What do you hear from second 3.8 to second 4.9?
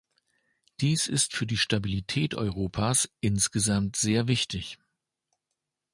sehr wichtig.